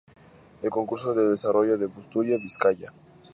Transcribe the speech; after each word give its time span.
El 0.63 0.71
concurso 0.71 1.13
se 1.13 1.21
desarrolló 1.21 1.75
en 1.75 1.93
Busturia, 1.93 2.35
Vizcaya. 2.41 2.91